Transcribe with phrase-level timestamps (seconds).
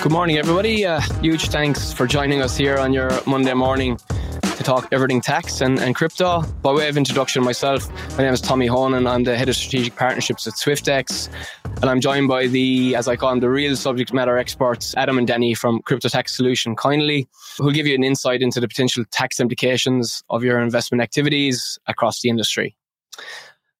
[0.00, 0.86] Good morning, everybody.
[0.86, 3.98] Uh, huge thanks for joining us here on your Monday morning
[4.42, 6.42] to talk everything tax and, and crypto.
[6.62, 9.08] By way of introduction, myself, my name is Tommy Honan.
[9.08, 11.28] I'm the head of strategic partnerships at Swyftx.
[11.82, 15.18] And I'm joined by the, as I call them, the real subject matter experts, Adam
[15.18, 17.26] and Danny from Crypto Tax Solution Koinly,
[17.58, 22.22] who'll give you an insight into the potential tax implications of your investment activities across
[22.22, 22.76] the industry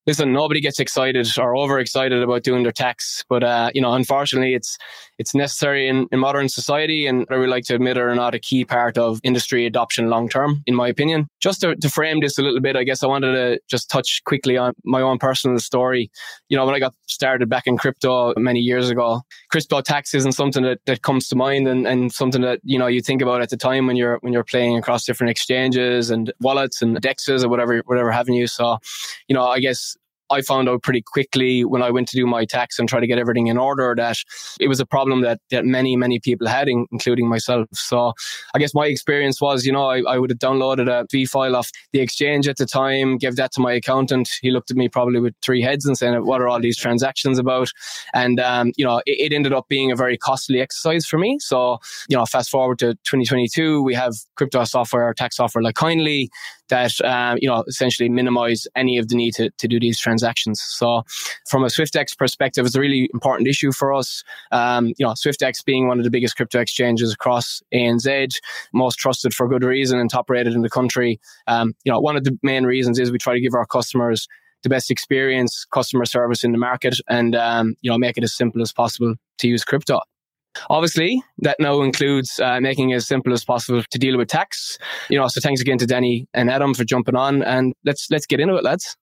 [0.09, 4.55] listen, nobody gets excited or overexcited about doing their tax, but uh, you know, unfortunately,
[4.55, 4.79] it's
[5.19, 8.39] it's necessary in, in modern society, and I would like to admit, are not a
[8.39, 11.29] key part of industry adoption long term, in my opinion.
[11.41, 14.23] Just to, to frame this a little bit, I guess I wanted to just touch
[14.25, 16.11] quickly on my own personal story.
[16.49, 20.33] You know, when I got started back in crypto many years ago, crypto tax isn't
[20.33, 23.43] something that, that comes to mind, and, and something that you know you think about
[23.43, 27.45] at the time when you're when you're playing across different exchanges and wallets and dexes
[27.45, 28.47] or whatever whatever having you.
[28.47, 28.79] So,
[29.27, 29.97] you know, I guess
[30.31, 33.07] I found out pretty quickly when I went to do my tax and try to
[33.07, 34.19] get everything in order that
[34.61, 37.67] it was a problem that, that many, many people had, including myself.
[37.73, 38.13] So
[38.55, 41.57] I guess my experience was, you know, I, I would have downloaded a V file
[41.57, 44.29] off the exchange at the time, gave that to my accountant.
[44.43, 47.39] He looked at me probably with three heads and saying, what are all these transactions
[47.39, 47.71] about?
[48.15, 51.39] And, um, you know, it, it ended up being a very costly exercise for me.
[51.41, 56.29] So, you know, fast forward to 2022, we have crypto software, tax software like Koinly
[56.69, 60.61] that um, you know essentially minimize any of the need to, to do these transactions.
[60.61, 61.03] So
[61.49, 64.23] from a Swyftx perspective, it's a really important issue for us.
[64.53, 68.35] Um, you know, Swyftx being one of the biggest crypto exchanges across ANZ,
[68.73, 71.21] most trusted for good reason and top rated in the country.
[71.47, 74.29] Um, you know, one of the main reasons is we try to give our customers
[74.63, 78.35] the best experience, customer service in the market, and um, you know make it as
[78.35, 80.01] simple as possible to use crypto.
[80.71, 84.79] Obviously, that now includes uh, making it as simple as possible to deal with tax.
[85.09, 88.27] You know, so thanks again to Danny and Adam for jumping on, and let's let's
[88.27, 88.97] get into it, lads.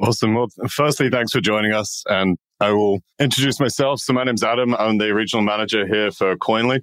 [0.00, 0.34] Awesome.
[0.34, 4.00] Well, firstly, thanks for joining us, and I will introduce myself.
[4.00, 4.74] So my name's Adam.
[4.74, 6.80] I'm the regional manager here for Koinly.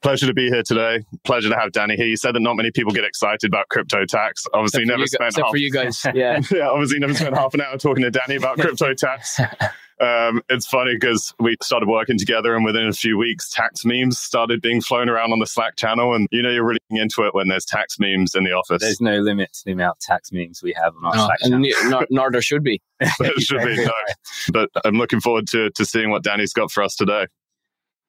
[0.00, 1.04] Pleasure to be here today.
[1.24, 2.06] Pleasure to have Danny here.
[2.06, 4.44] You said that not many people get excited about crypto tax.
[4.54, 6.00] Obviously, never spent except half, for you guys.
[6.14, 6.68] Yeah, yeah.
[6.68, 9.40] Obviously, never spent half an hour talking to Danny about crypto tax.
[10.00, 14.18] Um, it's funny because we started working together, and within a few weeks, tax memes
[14.18, 16.14] started being flown around on the Slack channel.
[16.14, 18.80] And you know, you're really into it when there's tax memes in the office.
[18.80, 21.38] There's no limit to the amount of tax memes we have on our no, Slack
[21.40, 21.70] channel.
[21.90, 22.80] Nor, nor there should be.
[23.18, 23.92] there should be, no.
[24.52, 27.26] But I'm looking forward to, to seeing what Danny's got for us today.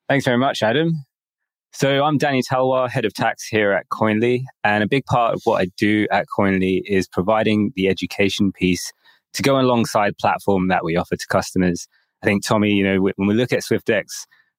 [0.08, 1.06] Thanks very much, Adam.
[1.72, 4.42] So I'm Danny Talwar, head of tax here at Koinly.
[4.64, 8.92] And a big part of what I do at Koinly is providing the education piece
[9.34, 11.88] to go alongside platform that we offer to customers.
[12.22, 14.06] I think, Tommy, you know, when we look at Swyftx,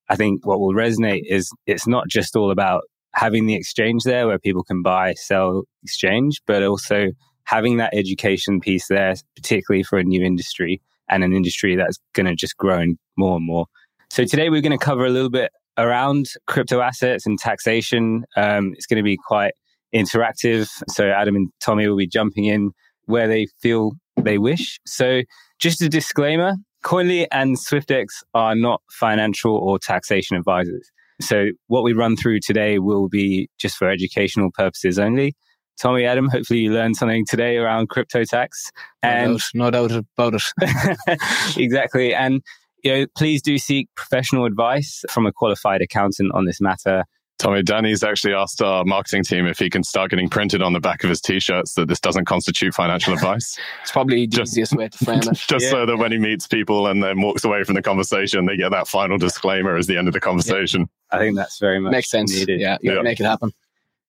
[0.08, 2.82] I think what will resonate is it's not just all about
[3.14, 7.09] having the exchange there where people can buy, sell, exchange, but also
[7.44, 12.26] having that education piece there, particularly for a new industry and an industry that's going
[12.26, 12.84] to just grow
[13.16, 13.66] more and more.
[14.10, 18.25] So today we're going to cover a little bit around crypto assets and taxation.
[18.36, 19.53] Um, it's going to be quite
[19.94, 20.69] interactive.
[20.88, 22.72] So Adam and Tommy will be jumping in
[23.06, 23.92] where they feel
[24.25, 24.81] they wish.
[24.86, 25.22] So,
[25.58, 26.54] just a disclaimer
[26.84, 30.91] Koinly and Swyftx are not financial or taxation advisors.
[31.20, 35.34] So, what we run through today will be just for educational purposes only.
[35.80, 38.70] Tommy, Adam, hopefully you learned something today around crypto tax.
[39.03, 41.19] And no doubt, no doubt about it.
[41.56, 42.14] exactly.
[42.14, 42.42] And
[42.84, 47.04] you know, please do seek professional advice from a qualified accountant on this matter.
[47.41, 50.81] Tommy, Danny's actually asked our marketing team if he can start getting printed on the
[50.81, 53.59] back of his t-shirts that this doesn't constitute financial advice.
[53.81, 55.25] it's probably the just, easiest way to frame it.
[55.49, 55.71] Just yeah.
[55.71, 58.71] so that when he meets people and then walks away from the conversation, they get
[58.73, 60.83] that final disclaimer as the end of the conversation.
[60.83, 61.17] Yeah.
[61.17, 62.31] I think that's very much makes sense.
[62.31, 62.61] Needed.
[62.61, 63.01] Yeah, you yeah.
[63.01, 63.53] make it happen.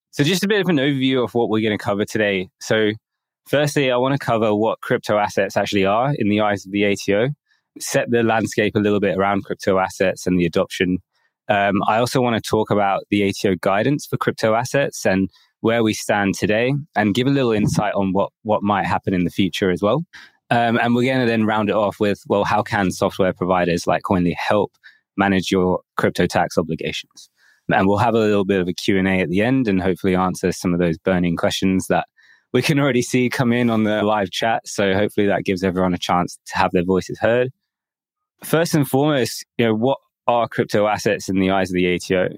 [0.10, 2.50] So just a bit of an overview of what we're going to cover today.
[2.60, 2.92] So
[3.48, 6.86] firstly, I want to cover what crypto assets actually are in the eyes of the
[6.86, 7.30] ATO,
[7.80, 10.98] set the landscape a little bit around crypto assets and the adoption
[11.52, 15.30] um, I also want to talk about the ATO guidance for crypto assets and
[15.60, 19.26] where we stand today and give a little insight on what, what might happen in
[19.26, 20.06] the future as well.
[20.50, 23.86] Um, and we're going to then round it off with, well, how can software providers
[23.86, 24.72] like Koinly help
[25.18, 27.30] manage your crypto tax obligations?
[27.70, 30.54] And we'll have a little bit of a Q&A at the end and hopefully answer
[30.54, 32.08] some of those burning questions that
[32.54, 34.66] we can already see come in on the live chat.
[34.66, 37.50] So hopefully that gives everyone a chance to have their voices heard.
[38.42, 42.30] First and foremost, you know, what are crypto assets in the eyes of the ATO.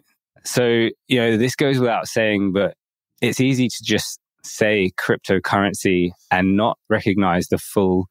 [0.45, 2.75] So, you know, this goes without saying, but
[3.21, 8.07] it's easy to just say cryptocurrency and not recognize the full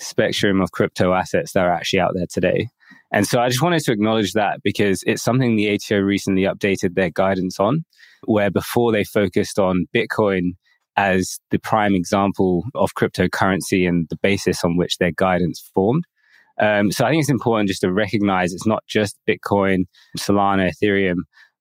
[0.00, 2.68] spectrum of crypto assets that are actually out there today.
[3.12, 6.94] And so I just wanted to acknowledge that because it's something the ATO recently updated
[6.94, 7.84] their guidance on,
[8.24, 10.52] where before they focused on Bitcoin
[10.96, 16.04] as the prime example of cryptocurrency and the basis on which their guidance formed.
[16.60, 19.84] Um, so I think it's important just to recognize it's not just Bitcoin,
[20.18, 21.18] Solana, Ethereum,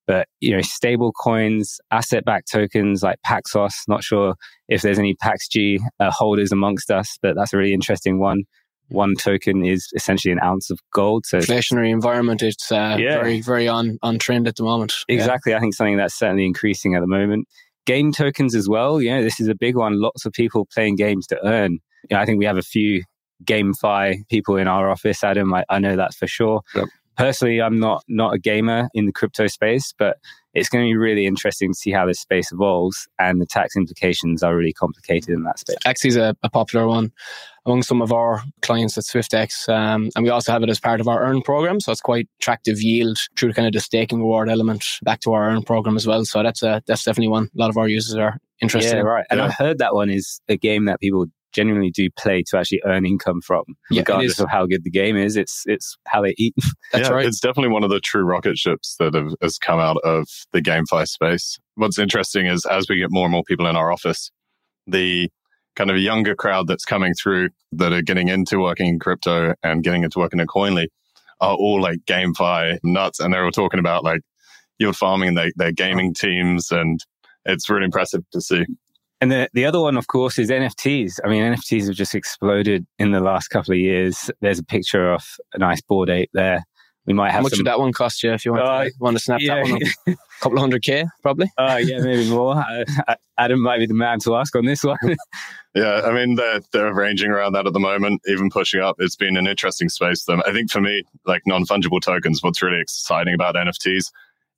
[0.08, 3.74] but you know, stable coins, asset-backed tokens like Paxos.
[3.88, 4.36] Not sure
[4.68, 8.44] if there's any PaxG uh, holders amongst us, but that's a really interesting one.
[8.90, 11.26] One token is essentially an ounce of gold.
[11.26, 13.16] So inflationary environment, it's uh, yeah.
[13.16, 14.94] very, very on on trend at the moment.
[15.08, 15.58] Exactly, yeah.
[15.58, 17.48] I think something that's certainly increasing at the moment.
[17.88, 19.02] Game tokens as well.
[19.02, 20.00] You know, this is a big one.
[20.00, 21.80] Lots of people playing games to earn.
[22.10, 23.02] You know, I think we have a few
[23.44, 25.54] GameFi people in our office, Adam.
[25.54, 26.62] I, I know that for sure.
[26.74, 30.18] Yep personally, I'm not not a gamer in the crypto space, but
[30.54, 33.76] it's going to be really interesting to see how this space evolves, and the tax
[33.76, 35.78] implications are really complicated in that space.
[35.86, 37.12] Axie is a, a popular one
[37.66, 41.02] among some of our clients at Swyftx, um, and we also have it as part
[41.02, 41.80] of our Earn program.
[41.80, 45.50] So it's quite attractive yield through kind of the staking reward element back to our
[45.50, 46.26] Earn program as well.
[46.26, 48.94] So that's a, that's definitely one a lot of our users are interested.
[48.94, 49.06] Yeah, in.
[49.06, 49.26] right.
[49.30, 49.46] And yeah.
[49.48, 51.26] I've heard that one is a game that people
[51.56, 55.16] genuinely do play to actually earn income from, yeah, regardless of how good the game
[55.16, 55.38] is.
[55.38, 56.54] It's it's how they eat.
[56.92, 57.26] That's yeah, right.
[57.26, 60.62] It's definitely one of the true rocket ships that have, has come out of the
[60.62, 61.58] GameFi space.
[61.76, 64.32] What's interesting is as we get more and more people in our office,
[64.86, 65.30] the
[65.76, 69.84] kind of younger crowd that's coming through that are getting into working in crypto and
[69.84, 70.88] getting into working at Koinly
[71.42, 74.22] are all like GameFi nuts, and they're all talking about like
[74.80, 77.00] yield farming and they, their gaming teams, and
[77.46, 78.66] it's really impressive to see.
[79.26, 81.14] And the, the other one, of course, is NFTs.
[81.26, 84.30] I mean, NFTs have just exploded in the last couple of years.
[84.40, 86.64] There's a picture of a nice Bored Ape there.
[87.08, 87.62] We might have How much some...
[87.62, 89.56] would that one cost you if you want, uh, to, want to snap yeah.
[89.56, 89.90] that one up?
[90.08, 91.52] A couple of hundred K, probably?
[91.58, 92.54] Uh, yeah, maybe more.
[92.56, 94.98] Uh, Adam might be the man to ask on this one.
[95.76, 98.98] yeah, I mean, they're, they're ranging around that at the moment, even pushing up.
[99.00, 100.44] It's been an interesting space for them.
[100.46, 104.12] I think for me, like non fungible tokens, what's really exciting about NFTs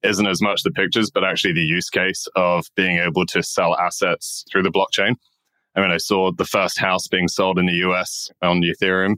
[0.03, 3.77] isn't as much the pictures, but actually the use case of being able to sell
[3.77, 5.15] assets through the blockchain.
[5.75, 9.15] I mean, I saw the first house being sold in the US on Ethereum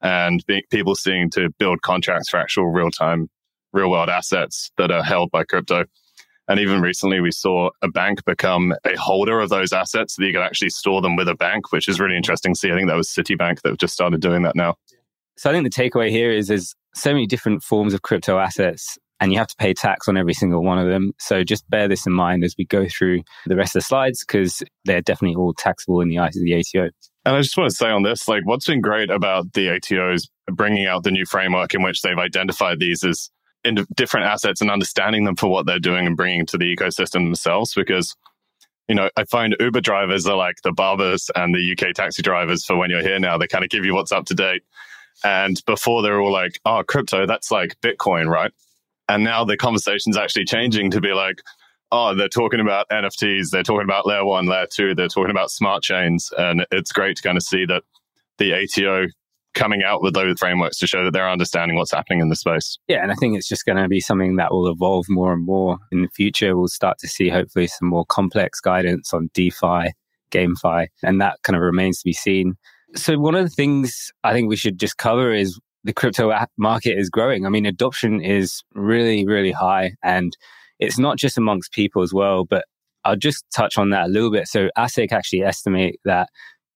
[0.00, 3.28] and be- people seeing to build contracts for actual real time,
[3.72, 5.84] real world assets that are held by crypto.
[6.48, 10.26] And even recently, we saw a bank become a holder of those assets so that
[10.26, 12.70] you could actually store them with a bank, which is really interesting see.
[12.70, 14.76] I think that was Citibank that just started doing that now.
[15.36, 18.98] So I think the takeaway here is there's so many different forms of crypto assets
[19.20, 21.12] and you have to pay tax on every single one of them.
[21.18, 24.24] So just bear this in mind as we go through the rest of the slides
[24.24, 26.90] because they're definitely all taxable in the eyes of the ATO.
[27.24, 30.28] And I just want to say on this, like what's been great about the ATOs
[30.50, 33.30] bringing out the new framework in which they've identified these as
[33.64, 37.24] in different assets and understanding them for what they're doing and bringing to the ecosystem
[37.24, 38.14] themselves because
[38.88, 42.64] you know, I find Uber drivers are like the barbers and the UK taxi drivers
[42.64, 43.36] for when you're here now.
[43.36, 44.62] They kind of give you what's up to date.
[45.22, 48.52] And before they're all like, oh, crypto, that's like Bitcoin, right?
[49.08, 51.40] And now the conversation's actually changing to be like,
[51.90, 55.50] oh, they're talking about NFTs, they're talking about layer one, layer two, they're talking about
[55.50, 56.30] smart chains.
[56.36, 57.82] And it's great to kind of see that
[58.36, 59.06] the ATO
[59.54, 62.78] coming out with those frameworks to show that they're understanding what's happening in the space.
[62.86, 65.44] Yeah, and I think it's just going to be something that will evolve more and
[65.44, 66.56] more in the future.
[66.56, 69.92] We'll start to see hopefully some more complex guidance on DeFi,
[70.30, 72.54] GameFi, and that kind of remains to be seen.
[72.94, 75.58] So one of the things I think we should just cover is
[75.88, 77.46] the crypto market is growing.
[77.46, 79.94] I mean, adoption is really, really high.
[80.02, 80.36] And
[80.78, 82.66] it's not just amongst people as well, but
[83.06, 84.48] I'll just touch on that a little bit.
[84.48, 86.28] So ASIC actually estimate that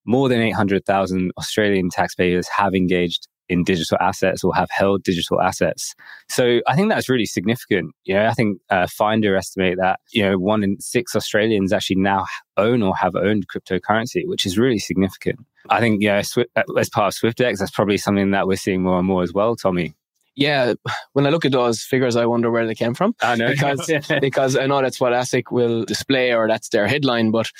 [0.07, 5.95] more than 800,000 Australian taxpayers have engaged in digital assets or have held digital assets.
[6.29, 7.95] So I think that's really significant.
[8.05, 11.97] You know, I think uh, Finder estimate that you know one in six Australians actually
[11.97, 12.25] now
[12.57, 15.41] own or have owned cryptocurrency, which is really significant.
[15.69, 18.99] I think yeah, uh, as part of Swyftx, that's probably something that we're seeing more
[18.99, 19.95] and more as well, Tommy
[20.35, 20.75] yeah,
[21.13, 23.15] when I look at those figures, I wonder where they came from.
[23.23, 27.31] I know because because I know that's what ASIC will display or that's their headline.
[27.31, 27.51] But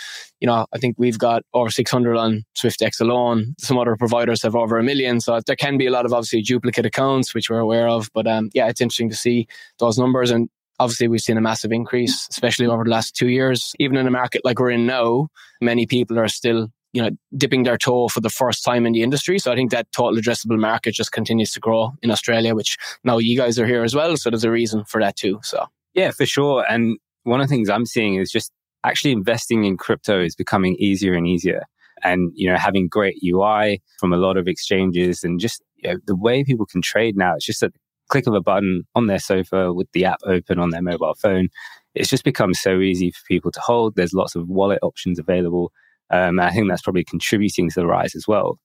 [0.41, 3.55] you know, I think we've got over 600 on Swyftx alone.
[3.59, 6.43] Some other providers have over a million, so there can be a lot of obviously
[6.43, 8.11] duplicate accounts, which we're aware of.
[8.15, 9.47] But um, yeah, it's interesting to see
[9.79, 10.49] those numbers and.
[10.81, 13.73] Obviously, we've seen a massive increase, especially over the last two years.
[13.79, 15.29] Even in a market like we're in now,
[15.61, 19.03] many people are still you know, dipping their toe for the first time in the
[19.03, 19.39] industry.
[19.39, 23.19] So I think that total addressable market just continues to grow in Australia, which now
[23.19, 24.17] you guys are here as well.
[24.17, 25.41] So there's a reason for that too.
[25.43, 26.65] So yeah, for sure.
[26.69, 28.53] And one of the things I'm seeing is just
[28.85, 31.63] actually investing in crypto is becoming easier and easier.
[32.05, 35.99] And, you know, having great UI from a lot of exchanges and just you know,
[36.07, 37.71] the way people can trade now, it's just a
[38.09, 41.49] click of a button on their sofa with the app open on their mobile phone.
[41.95, 43.95] It's just become so easy for people to hold.
[43.95, 45.73] There's lots of wallet options available.
[46.13, 48.59] Um, I think that's probably contributing to the rise as well.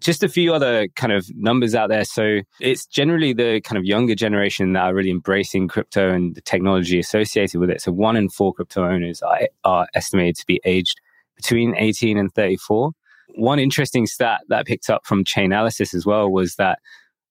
[0.00, 2.04] Just a few other kind of numbers out there.
[2.04, 6.40] So it's generally the kind of younger generation that are really embracing crypto and the
[6.40, 7.80] technology associated with it.
[7.80, 11.00] So one in four crypto owners are, are estimated to be aged
[11.36, 12.90] between 18 and 34.
[13.36, 16.78] One interesting stat that I picked up from Chainalysis as well was that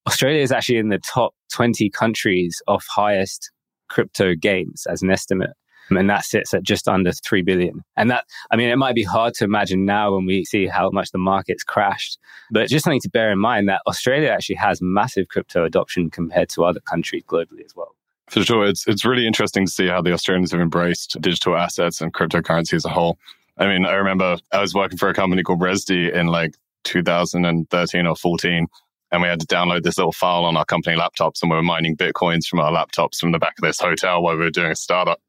[0.08, 3.52] Australia is actually in the top 20 countries of highest
[3.90, 5.52] crypto gains as an estimate.
[5.90, 7.84] And that sits at just under 3 billion.
[7.98, 10.90] And that, I mean, it might be hard to imagine now when we see how
[10.92, 12.18] much the market's crashed,
[12.52, 16.50] but just something to bear in mind that Australia actually has massive crypto adoption compared
[16.50, 17.96] to other countries globally as well.
[18.30, 18.66] For sure.
[18.66, 22.74] It's, it's really interesting to see how the Australians have embraced digital assets and cryptocurrency
[22.74, 23.18] as a whole.
[23.58, 28.08] I mean, I remember I was working for a company called Resdi in like 2013
[28.08, 28.68] or 14
[29.14, 31.64] and we had to download this little file on our company laptops and we were
[31.64, 34.72] mining bitcoins from our laptops from the back of this hotel while we were doing
[34.72, 35.22] a startup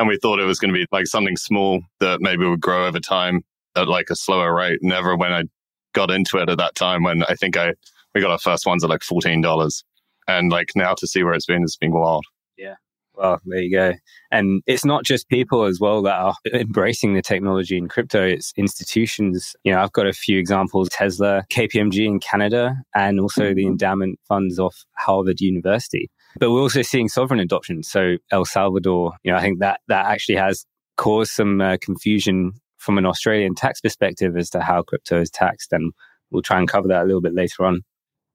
[0.00, 2.86] and we thought it was going to be like something small that maybe would grow
[2.86, 3.42] over time
[3.76, 5.44] at like a slower rate never when i
[5.92, 7.74] got into it at that time when i think i
[8.14, 9.82] we got our first ones at like $14
[10.26, 12.24] and like now to see where it's been it's been wild
[12.56, 12.76] yeah
[13.20, 13.92] well, there you go.
[14.30, 18.54] And it's not just people as well that are embracing the technology in crypto, it's
[18.56, 19.54] institutions.
[19.62, 23.72] You know, I've got a few examples Tesla, KPMG in Canada, and also the mm-hmm.
[23.72, 26.10] endowment funds of Harvard University.
[26.38, 27.82] But we're also seeing sovereign adoption.
[27.82, 30.64] So El Salvador, you know, I think that that actually has
[30.96, 35.72] caused some uh, confusion from an Australian tax perspective as to how crypto is taxed.
[35.72, 35.92] And
[36.30, 37.82] we'll try and cover that a little bit later on.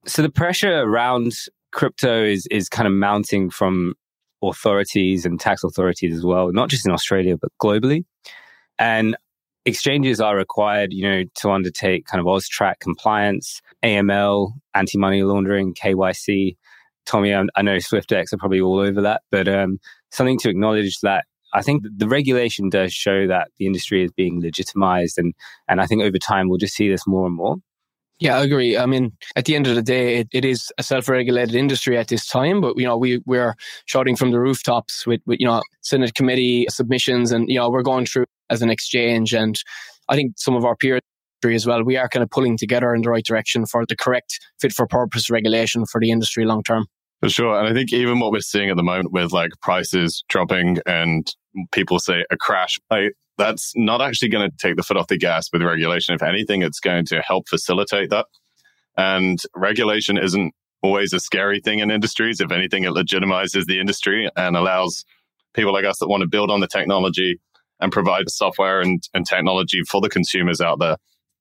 [0.05, 1.33] So the pressure around
[1.71, 3.95] crypto is is kind of mounting from
[4.41, 8.05] authorities and tax authorities as well, not just in Australia, but globally.
[8.77, 9.15] And
[9.65, 16.55] exchanges are required, you know, to undertake kind of AUSTRAC compliance, AML, anti-money laundering, KYC.
[17.05, 19.79] Tommy, I, I know Swyftx are probably all over that, but um,
[20.11, 24.41] something to acknowledge that I think the regulation does show that the industry is being
[24.41, 25.33] legitimized, and
[25.67, 27.57] and I think over time we'll just see this more and more.
[28.19, 28.77] Yeah, I agree.
[28.77, 32.07] I mean, at the end of the day, it, it is a self-regulated industry at
[32.07, 35.61] this time, but you know, we we're shouting from the rooftops with, with you know
[35.81, 39.59] Senate committee submissions, and you know, we're going through as an exchange, and
[40.09, 41.01] I think some of our peers
[41.43, 44.39] as well, we are kind of pulling together in the right direction for the correct
[44.59, 46.87] fit for purpose regulation for the industry long term.
[47.25, 47.57] For sure.
[47.57, 51.27] And I think even what we're seeing at the moment with like prices dropping and
[51.71, 55.17] people say a crash, like that's not actually going to take the foot off the
[55.17, 56.13] gas with regulation.
[56.13, 58.27] If anything, it's going to help facilitate that.
[58.95, 60.53] And regulation isn't
[60.83, 62.41] always a scary thing in industries.
[62.41, 65.03] If anything, it legitimizes the industry and allows
[65.55, 67.39] people like us that want to build on the technology
[67.79, 70.97] and provide software and, and technology for the consumers out there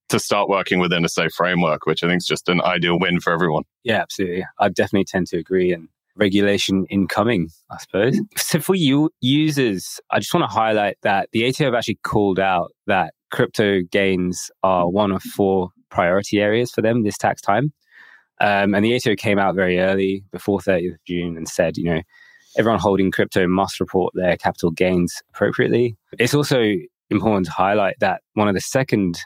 [0.09, 3.21] to start working within a safe framework, which I think is just an ideal win
[3.21, 3.65] for everyone.
[3.83, 4.45] Yeah, absolutely.
[4.59, 5.73] I definitely tend to agree.
[5.73, 8.21] And regulation incoming, I suppose.
[8.37, 12.39] So for you users, I just want to highlight that the ATO have actually called
[12.39, 17.73] out that crypto gains are one of four priority areas for them this tax time.
[18.41, 21.85] Um, and the ATO came out very early before 30th of June and said, you
[21.85, 22.03] know,
[22.57, 25.97] everyone holding crypto must report their capital gains appropriately.
[26.19, 26.75] It's also
[27.11, 29.19] important to highlight that one of the second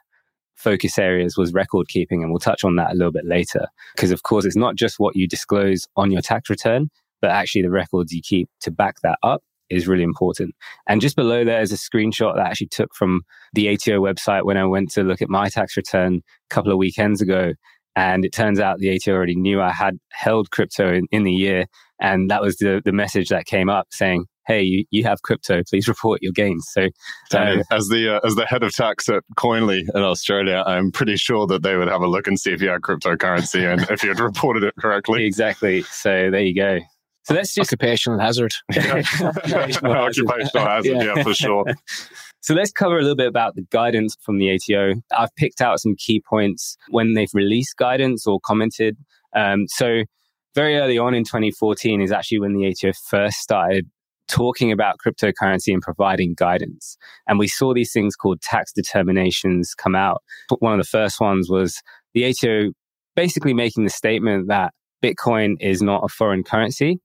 [0.59, 2.23] focus areas was record keeping.
[2.23, 3.67] And we'll touch on that a little bit later.
[3.95, 6.91] Because, of course, it's not just what you disclose on your tax return,
[7.23, 10.55] but actually the records you keep to back that up is really important.
[10.87, 13.23] And just below there is a screenshot that I actually took from
[13.53, 16.79] the ATO website when I went to look at my tax return a couple of
[16.79, 17.53] weekends ago.
[17.95, 21.33] And it turns out the ATO already knew I had held crypto in, in the
[21.33, 21.67] year.
[22.00, 25.62] And that was the, the message that came up saying, hey, you, you have crypto,
[25.69, 26.67] please report your gains.
[26.73, 26.88] So,
[27.31, 30.90] Danny, uh, as the uh, as the head of tax at Koinly in Australia, I'm
[30.90, 33.88] pretty sure that they would have a look and see if you had cryptocurrency and
[33.90, 35.25] if you had reported it correctly.
[35.25, 35.83] Exactly.
[35.83, 36.81] So there you go.
[37.25, 38.55] So that's just occupational hazard.
[38.75, 41.14] occupational, occupational hazard, yeah.
[41.14, 41.67] yeah, for sure.
[42.40, 44.95] So let's cover a little bit about the guidance from the ATO.
[45.17, 48.97] I've picked out some key points when they've released guidance or commented.
[49.37, 50.05] Um, so
[50.55, 53.90] very early on in 2014 is actually when the ATO first started
[54.28, 56.97] talking about cryptocurrency and providing guidance.
[57.26, 60.23] And we saw these things called tax determinations come out.
[60.58, 61.82] One of the first ones was
[62.14, 62.73] the ATO
[63.16, 67.00] basically making the statement that Bitcoin is not a foreign currency.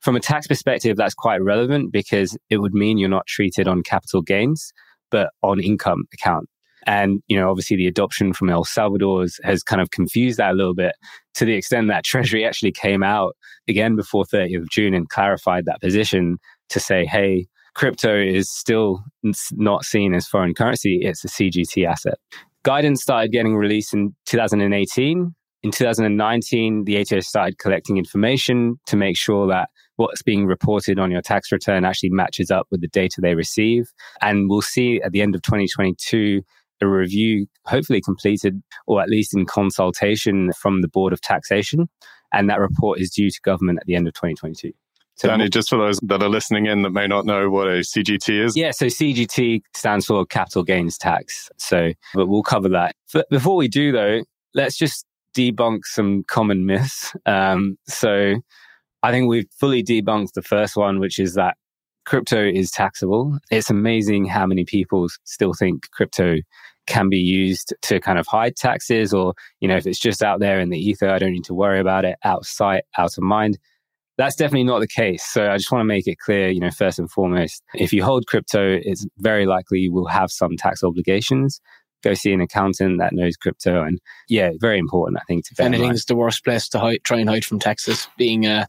[0.00, 3.82] From a tax perspective, that's quite relevant because it would mean you're not treated on
[3.82, 4.72] capital gains,
[5.10, 6.48] but on income account.
[6.84, 10.50] And, you know, obviously the adoption from El Salvador has, has, kind of confused that
[10.50, 10.96] a little bit
[11.34, 13.36] to the extent that Treasury actually came out
[13.68, 16.38] again before 30th of June and clarified that position
[16.72, 19.02] to say, hey, crypto is still
[19.52, 22.18] not seen as foreign currency, it's a CGT asset.
[22.64, 25.34] Guidance started getting released in 2018.
[25.64, 31.10] In 2019, the ATO started collecting information to make sure that what's being reported on
[31.10, 33.84] your tax return actually matches up with the data they receive.
[34.20, 36.42] And we'll see at the end of 2022
[36.80, 41.88] a review hopefully completed or at least in consultation from the Board of Taxation.
[42.32, 44.72] And that report is due to government at the end of 2022.
[45.16, 47.80] So Danny, just for those that are listening in that may not know what a
[47.80, 48.56] CGT is.
[48.56, 51.50] Yeah, so CGT stands for capital gains tax.
[51.58, 52.96] So, but we'll cover that.
[53.12, 54.22] But before we do though,
[54.54, 57.14] let's just debunk some common myths.
[57.26, 58.36] Um, so
[59.02, 61.56] I think we've fully debunked the first one, which is that
[62.04, 63.38] crypto is taxable.
[63.50, 66.36] It's amazing how many people still think crypto
[66.86, 70.40] can be used to kind of hide taxes or, you know, if it's just out
[70.40, 73.16] there in the ether, I don't need to worry about it, out of sight, out
[73.16, 73.58] of mind.
[74.18, 75.24] That's definitely not the case.
[75.24, 78.04] So I just want to make it clear, you know, first and foremost, if you
[78.04, 81.60] hold crypto, it's very likely you will have some tax obligations.
[82.02, 85.18] Go see an accountant that knows crypto, and yeah, very important.
[85.18, 85.62] I think to.
[85.62, 88.66] Anything is the worst place to hide, try and hide from taxes, being uh,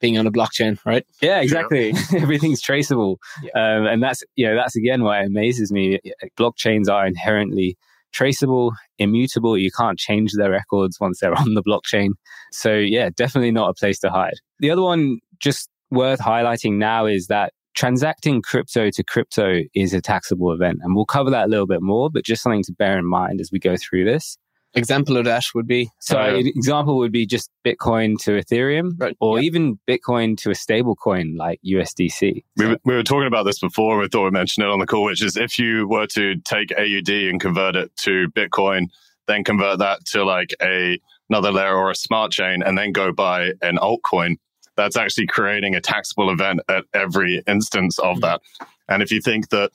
[0.00, 1.06] being on a blockchain, right?
[1.22, 1.92] Yeah, exactly.
[1.92, 2.02] Yeah.
[2.20, 3.52] Everything's traceable, yeah.
[3.54, 5.98] um, and that's you know that's again why it amazes me.
[6.38, 7.78] Blockchains are inherently
[8.14, 9.58] traceable, immutable.
[9.58, 12.10] You can't change their records once they're on the blockchain.
[12.52, 14.40] So yeah, definitely not a place to hide.
[14.60, 20.00] The other one, just worth highlighting now, is that transacting crypto to crypto is a
[20.00, 22.08] taxable event, and we'll cover that a little bit more.
[22.10, 24.38] But just something to bear in mind as we go through this.
[24.76, 28.94] Example of that would be so uh, an example would be just Bitcoin to Ethereum,
[28.98, 29.46] right, or yeah.
[29.46, 32.42] even Bitcoin to a stable coin like USDC.
[32.56, 33.98] We were, we were talking about this before.
[33.98, 36.72] We thought we mentioned it on the call, which is if you were to take
[36.76, 38.88] AUD and convert it to Bitcoin,
[39.28, 40.98] then convert that to like a
[41.30, 44.36] another layer or a smart chain, and then go buy an altcoin.
[44.76, 48.20] That's actually creating a taxable event at every instance of mm-hmm.
[48.22, 48.40] that.
[48.88, 49.70] And if you think that,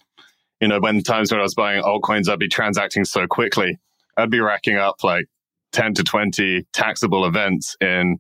[0.60, 3.80] you know, when times when I was buying altcoins, I'd be transacting so quickly
[4.20, 5.26] I'd be racking up like
[5.72, 8.18] 10 to 20 taxable events in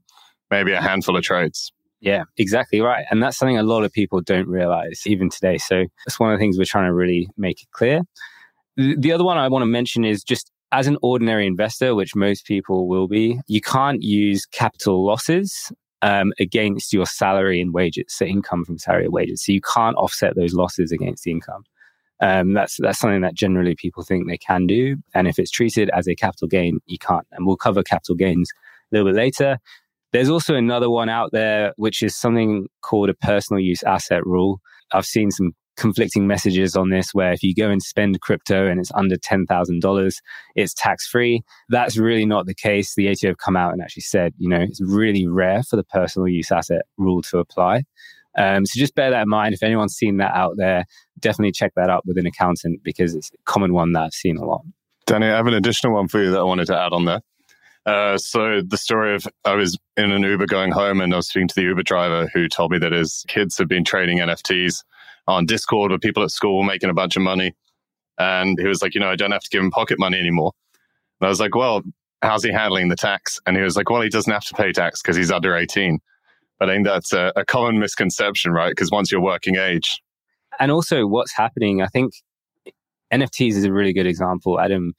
[0.51, 1.71] maybe a handful of trades.
[2.01, 3.05] Yeah, exactly right.
[3.11, 5.57] And that's something a lot of people don't realize even today.
[5.57, 8.01] So that's one of the things we're trying to really make it clear.
[8.77, 12.45] The other one I want to mention is just as an ordinary investor, which most
[12.45, 18.25] people will be, you can't use capital losses um, against your salary and wages, so
[18.25, 19.43] income from salary and wages.
[19.43, 21.63] So you can't offset those losses against the income.
[22.21, 25.89] Um, that's that's something that generally people think they can do, and if it's treated
[25.91, 27.25] as a capital gain, you can't.
[27.31, 28.49] And we'll cover capital gains
[28.91, 29.59] a little bit later.
[30.11, 34.59] There's also another one out there, which is something called a personal use asset rule.
[34.91, 38.79] I've seen some conflicting messages on this where if you go and spend crypto and
[38.79, 40.13] it's under $10,000,
[40.55, 41.41] it's tax free.
[41.69, 42.95] That's really not the case.
[42.95, 45.83] The ATO have come out and actually said, you know, it's really rare for the
[45.83, 47.83] personal use asset rule to apply.
[48.37, 49.53] Um, so just bear that in mind.
[49.53, 50.85] If anyone's seen that out there,
[51.19, 54.37] definitely check that out with an accountant because it's a common one that I've seen
[54.37, 54.61] a lot.
[55.05, 57.21] Danny, I have an additional one for you that I wanted to add on there.
[57.85, 61.27] Uh, so the story of I was in an Uber going home and I was
[61.27, 64.83] speaking to the Uber driver who told me that his kids have been trading NFTs
[65.27, 67.55] on Discord with people at school making a bunch of money.
[68.19, 70.51] And he was like, you know, I don't have to give him pocket money anymore.
[71.19, 71.81] And I was like, well,
[72.21, 73.39] how's he handling the tax?
[73.45, 75.99] And he was like, well, he doesn't have to pay tax because he's under 18.
[76.61, 78.69] I think that's a, a common misconception, right?
[78.69, 80.01] Because once you're working age.
[80.59, 82.13] And also, what's happening, I think
[83.13, 84.93] NFTs is a really good example, Adam.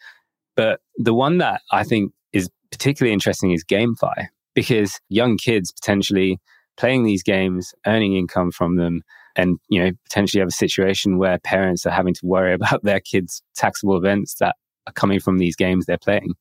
[0.57, 6.38] But the one that I think is particularly interesting is GameFi, because young kids potentially
[6.77, 9.03] playing these games, earning income from them,
[9.37, 13.01] and you know potentially have a situation where parents are having to worry about their
[13.01, 16.35] kids' taxable events that are coming from these games they're playing.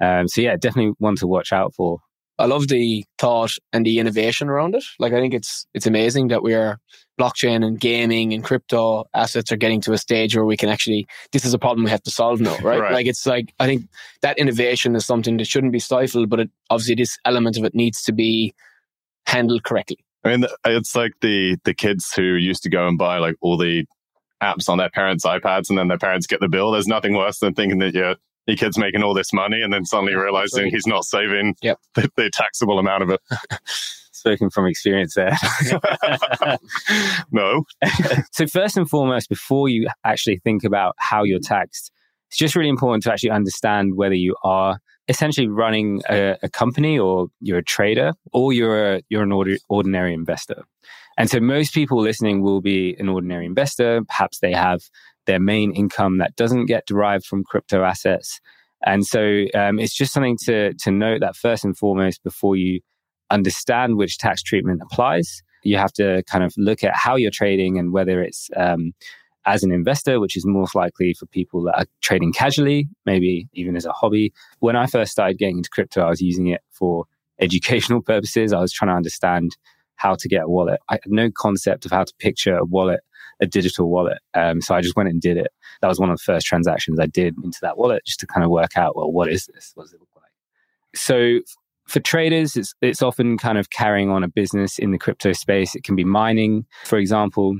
[0.00, 2.00] Um, so yeah, definitely one to watch out for.
[2.38, 4.84] I love the thought and the innovation around it.
[4.98, 6.78] Like I think it's it's amazing that we are
[7.18, 11.06] blockchain and gaming and crypto assets are getting to a stage where we can actually
[11.32, 12.80] this is a problem we have to solve now, right?
[12.80, 12.92] right.
[12.92, 13.86] Like it's like I think
[14.22, 17.74] that innovation is something that shouldn't be stifled, but it, obviously this element of it
[17.74, 18.54] needs to be
[19.26, 19.98] handled correctly.
[20.24, 23.56] I mean, it's like the the kids who used to go and buy like all
[23.56, 23.84] the
[24.42, 26.70] apps on their parents' iPads, and then their parents get the bill.
[26.70, 28.16] There's nothing worse than thinking that you're
[28.48, 30.72] your kid's making all this money and then suddenly realizing right.
[30.72, 31.78] he's not saving yep.
[31.94, 33.20] the, the taxable amount of it.
[34.12, 35.36] Speaking from experience there.
[37.30, 37.62] no.
[38.32, 41.92] so, first and foremost, before you actually think about how you're taxed,
[42.28, 46.98] it's just really important to actually understand whether you are essentially running a, a company
[46.98, 50.64] or you're a trader or you're a, you're an ordi- ordinary investor.
[51.16, 54.02] And so most people listening will be an ordinary investor.
[54.04, 54.82] Perhaps they have
[55.28, 58.40] their main income that doesn't get derived from crypto assets.
[58.84, 62.80] And so um, it's just something to, to note that first and foremost, before you
[63.30, 67.78] understand which tax treatment applies, you have to kind of look at how you're trading
[67.78, 68.92] and whether it's um,
[69.44, 73.76] as an investor, which is most likely for people that are trading casually, maybe even
[73.76, 74.32] as a hobby.
[74.60, 77.04] When I first started getting into crypto, I was using it for
[77.38, 78.52] educational purposes.
[78.52, 79.56] I was trying to understand
[79.98, 80.80] how to get a wallet.
[80.88, 83.00] I had no concept of how to picture a wallet
[83.40, 84.18] a digital wallet.
[84.34, 85.52] Um, so I just went and did it.
[85.80, 88.44] That was one of the first transactions I did into that wallet just to kind
[88.44, 89.70] of work out, well, what is this?
[89.74, 90.32] What does it look like?
[90.96, 91.40] So
[91.86, 95.76] for traders, it's, it's often kind of carrying on a business in the crypto space.
[95.76, 97.56] It can be mining, for example.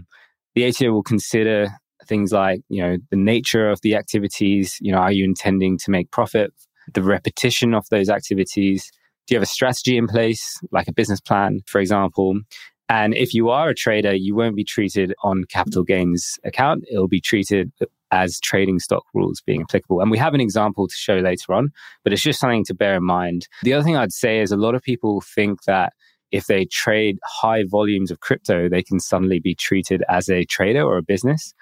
[0.55, 1.69] The ATO will consider
[2.07, 4.79] things like, you know, the nature of the activities.
[4.81, 6.53] You know, are you intending to make profit
[6.95, 8.91] the repetition of those activities.
[9.29, 12.41] Do you have a strategy in place, like a business plan, for example?
[12.89, 16.85] And if you are a trader, you won't be treated on capital gains account.
[16.91, 17.71] It'll be treated
[18.11, 20.01] as trading stock rules being applicable.
[20.01, 21.73] And we have an example to show later on,
[22.05, 23.49] but it's just something to bear in mind.
[23.65, 25.93] The other thing I'd say is a lot of people think that
[26.33, 30.83] if they trade high volumes of crypto, they can suddenly be treated as a trader
[30.83, 31.53] or a business.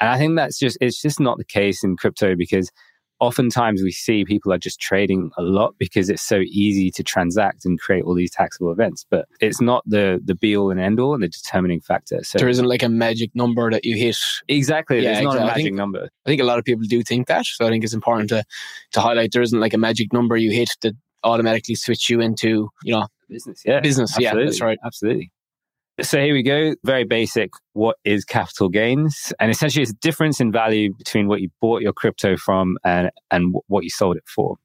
[0.00, 2.72] And I think that's just, it's just not the case in crypto because
[3.22, 7.64] oftentimes we see people are just trading a lot because it's so easy to transact
[7.64, 10.98] and create all these taxable events but it's not the the be all and end
[10.98, 12.18] all and the determining factor.
[12.24, 14.16] So there isn't like a magic number that you hit.
[14.48, 15.42] Exactly yeah, there's not exactly.
[15.42, 16.08] a magic think, number.
[16.26, 18.44] I think a lot of people do think that so i think it's important to
[18.92, 22.68] to highlight there isn't like a magic number you hit that automatically switch you into
[22.82, 24.10] you know business yeah business.
[24.10, 24.40] Absolutely.
[24.40, 24.78] yeah that's right.
[24.84, 25.31] absolutely
[26.02, 26.74] so here we go.
[26.84, 27.50] Very basic.
[27.72, 29.32] What is capital gains?
[29.40, 33.10] And essentially, it's a difference in value between what you bought your crypto from and,
[33.30, 34.56] and what you sold it for.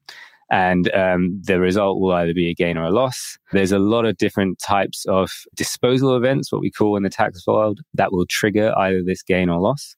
[0.50, 3.38] And um, the result will either be a gain or a loss.
[3.52, 7.46] There's a lot of different types of disposal events, what we call in the tax
[7.46, 9.94] world, that will trigger either this gain or loss.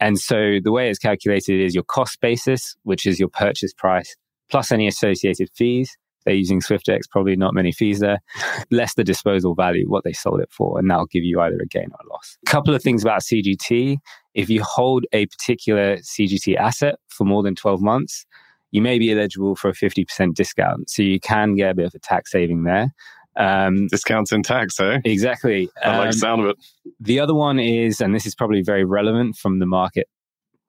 [0.00, 4.16] And so the way it's calculated is your cost basis, which is your purchase price,
[4.50, 8.20] plus any associated fees they're using Swyftx, probably not many fees there,
[8.70, 11.66] less the disposal value, what they sold it for, and that'll give you either a
[11.66, 12.38] gain or a loss.
[12.46, 13.98] A couple of things about CGT.
[14.34, 18.26] If you hold a particular CGT asset for more than 12 months,
[18.70, 20.88] you may be eligible for a 50% discount.
[20.90, 22.94] So you can get a bit of a tax saving there.
[23.36, 25.00] Um, Discounts in tax, eh?
[25.04, 25.70] Exactly.
[25.82, 26.56] I like the um, sound of it.
[27.00, 30.08] The other one is, and this is probably very relevant from the market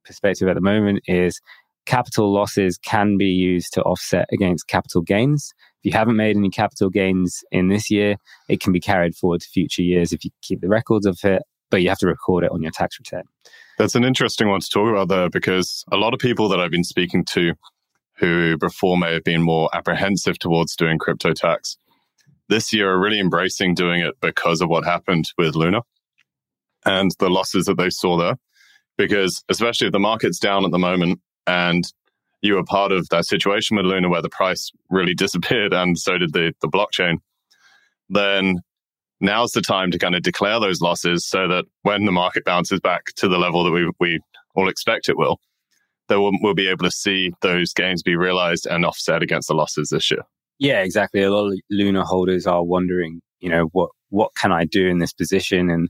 [0.06, 1.42] perspective at the moment, is
[1.86, 5.54] capital losses can be used to offset against capital gains.
[5.84, 8.15] If you haven't made any capital gains in this year,
[8.48, 11.41] it can be carried forward to future years if you keep the records of it,
[11.70, 13.24] but you have to record it on your tax return.
[13.78, 16.72] That's an interesting one to talk about there because a lot of people that I've
[16.72, 17.54] been speaking to
[18.17, 21.78] who before may have been more apprehensive towards doing crypto tax
[22.52, 25.82] this year are really embracing doing it because of what happened with Luna
[26.86, 28.36] and the losses that they saw there.
[28.98, 31.84] Because especially if the market's down at the moment, and
[32.41, 36.17] you were part of that situation with Luna where the price really disappeared and so
[36.17, 37.17] did the, the blockchain,
[38.10, 38.60] then
[39.19, 42.80] now's the time to kind of declare those losses so that when the market bounces
[42.80, 44.19] back to the level that we, we
[44.56, 45.39] all expect it will,
[46.10, 49.54] then we'll, we'll be able to see those gains be realized and offset against the
[49.54, 50.21] losses this year.
[50.60, 51.21] Yeah, exactly.
[51.21, 54.99] A lot of Luna holders are wondering, you know, what what can I do in
[54.99, 55.69] this position?
[55.69, 55.89] And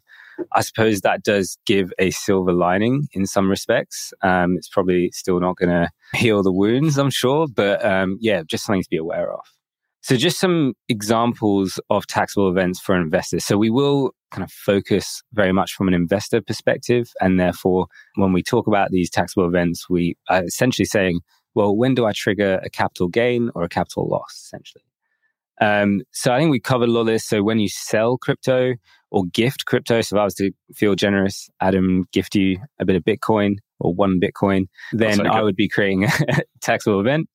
[0.52, 4.14] I suppose that does give a silver lining in some respects.
[4.22, 8.44] Um, it's probably still not going to heal the wounds, I'm sure, but um, yeah,
[8.46, 9.46] just something to be aware of.
[10.04, 13.46] So, just some examples of taxable events for investors.
[13.46, 17.12] So, we will kind of focus very much from an investor perspective.
[17.22, 21.20] And therefore, when we talk about these taxable events, we are essentially saying,
[21.54, 24.84] well, when do I trigger a capital gain or a capital loss, essentially?
[25.60, 27.26] Um, so I think we covered a lot of this.
[27.26, 28.74] So when you sell crypto
[29.12, 32.96] or gift crypto, so if I was to feel generous, Adam gift you a bit
[32.96, 37.28] of Bitcoin or one Bitcoin, then I would be creating a taxable event.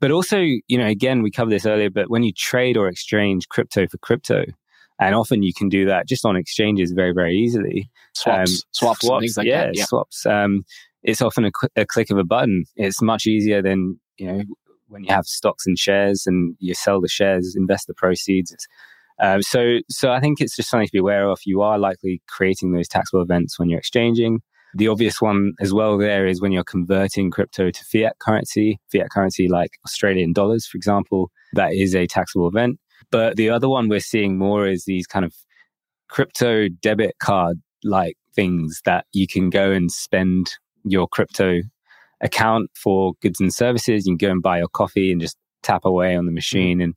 [0.00, 3.48] But also, you know, again, we covered this earlier, but when you trade or exchange
[3.48, 4.44] crypto for crypto,
[4.98, 7.90] and often you can do that just on exchanges very, very easily.
[8.14, 10.26] Swaps, um, swaps, swaps like yeah, that, yeah, swaps.
[10.26, 10.64] Um,
[11.02, 12.64] it's often a, a, click of a button.
[12.76, 14.42] It's much easier than you know
[14.88, 18.54] when you have stocks and shares and you sell the shares, invest the proceeds.
[19.20, 21.38] Um, so, so I think it's just something to be aware of.
[21.44, 24.40] You are likely creating those taxable events when you're exchanging.
[24.74, 29.10] The obvious one as well there is when you're converting crypto to fiat currency, fiat
[29.10, 32.78] currency like Australian dollars, for example, that is a taxable event.
[33.10, 35.34] But the other one we're seeing more is these kind of
[36.08, 40.52] crypto debit card like things that you can go and spend
[40.84, 41.60] your crypto
[42.20, 44.06] account for goods and services.
[44.06, 46.84] You can go and buy your coffee and just tap away on the machine mm-hmm.
[46.84, 46.94] and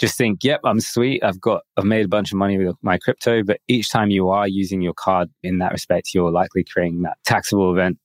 [0.00, 1.22] just think, yep, I'm sweet.
[1.22, 3.44] I've got, I've made a bunch of money with my crypto.
[3.44, 7.18] But each time you are using your card in that respect, you're likely creating that
[7.24, 7.98] taxable event.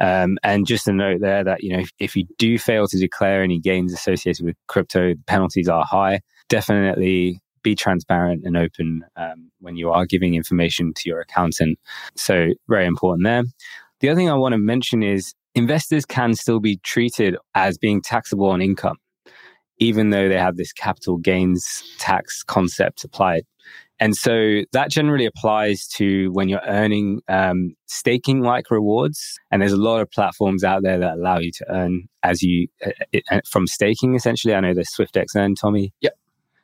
[0.00, 2.98] Um, and just a note there that, you know, if, if, you do fail to
[2.98, 6.20] declare any gains associated with crypto, penalties are high.
[6.48, 11.78] Definitely be transparent and open um, when you are giving information to your accountant.
[12.16, 13.44] So, very important there.
[14.00, 18.02] The other thing I want to mention is investors can still be treated as being
[18.02, 18.96] taxable on income,
[19.78, 23.44] even though they have this capital gains tax concept applied.
[24.02, 29.38] And so that generally applies to when you're earning um, staking like rewards.
[29.52, 32.66] And there's a lot of platforms out there that allow you to earn as you
[32.84, 32.90] uh,
[33.30, 34.54] uh, from staking, essentially.
[34.54, 35.92] I know there's Swyftx Earn, Tommy.
[36.00, 36.14] Yep.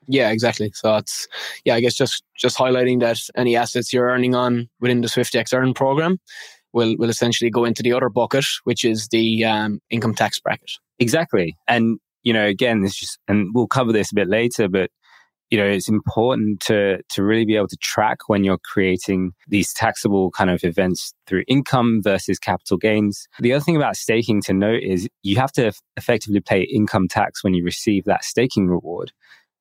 [0.09, 0.73] Yeah, exactly.
[0.75, 1.29] So it's
[1.65, 5.55] yeah, I guess just just highlighting that any assets you're earning on within the Swyftx
[5.55, 6.19] Earn program
[6.73, 10.73] will will essentially go into the other bucket, which is the um, income tax bracket.
[10.99, 14.91] Exactly, and you know, again, this just, and we'll cover this a bit later, but
[15.51, 19.73] you know, it's important to to really be able to track when you're creating these
[19.73, 23.27] taxable kind of events through income versus capital gains.
[23.41, 27.43] The other thing about staking to note is you have to effectively pay income tax
[27.43, 29.13] when you receive that staking reward.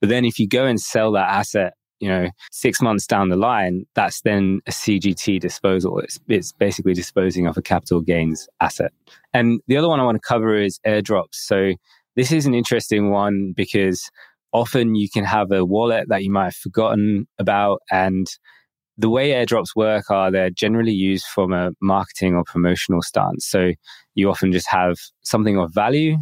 [0.02, 3.36] But then if you go and sell that asset, you know, six months down the
[3.36, 6.00] line, that's then a CGT disposal.
[6.00, 8.92] It's, it's basically disposing of a capital gains asset.
[9.34, 11.34] And the other one I want to cover is airdrops.
[11.34, 11.74] So
[12.18, 14.10] this is an interesting one because
[14.52, 18.28] often you can have a wallet that you might have forgotten about and
[18.98, 23.46] the way airdrops work are they're generally used from a marketing or promotional stance.
[23.46, 23.74] So
[24.16, 26.18] you often just have something of value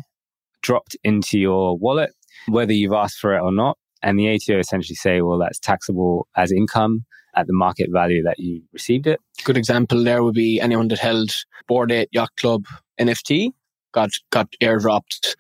[0.62, 2.12] dropped into your wallet,
[2.50, 3.78] whether you've asked for it or not.
[4.04, 7.06] And the ATO essentially say, well, that's taxable as income
[7.38, 9.22] at the market value that you received it.
[9.46, 11.34] Good example there would be anyone that held
[11.70, 12.66] Bored Ape Yacht Club
[13.00, 13.52] NFT
[13.94, 15.36] got got airdropped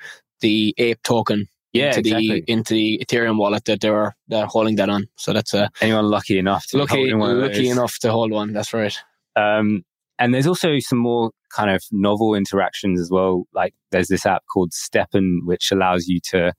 [0.45, 2.41] the ape token yeah, into exactly.
[2.41, 5.07] the into the Ethereum wallet that they were they're holding that on.
[5.17, 8.53] So that's a Anyone lucky enough to lucky lucky enough to hold one.
[8.53, 8.97] That's right.
[9.35, 9.83] Um,
[10.17, 13.43] and there's also some more kind of novel interactions as well.
[13.53, 16.53] Like there's this app called STEPN, which allows you to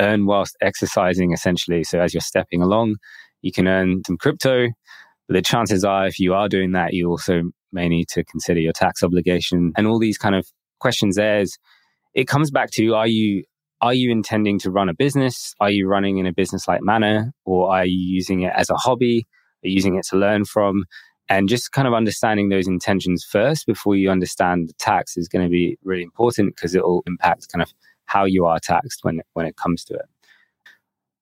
[0.00, 1.84] earn whilst exercising essentially.
[1.84, 2.96] So as you're stepping along,
[3.42, 4.68] you can earn some crypto.
[5.26, 8.60] But the chances are, if you are doing that, you also may need to consider
[8.60, 10.46] your tax obligation and all these kind of
[10.80, 11.16] questions.
[11.16, 11.58] There is,
[12.18, 13.44] it comes back to are you
[13.80, 15.54] are you intending to run a business?
[15.60, 18.74] Are you running in a business like manner, or are you using it as a
[18.74, 19.24] hobby?
[19.62, 20.84] Are you using it to learn from?
[21.28, 25.44] And just kind of understanding those intentions first before you understand the tax is going
[25.44, 27.72] to be really important because it will impact kind of
[28.06, 30.06] how you are taxed when when it comes to it.